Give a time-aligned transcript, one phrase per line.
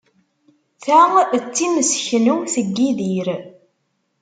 [0.83, 0.99] Ta
[1.43, 3.27] d timseknewt n Yidir.